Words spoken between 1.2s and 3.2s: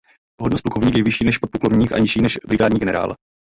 než podplukovník a nižší než brigádní generál.